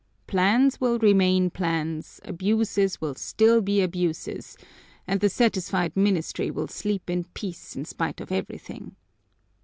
[0.25, 4.57] Plans will remain plans, abuses will still be abuses,
[5.05, 8.95] and the satisfied ministry will sleep in peace in spite of everything.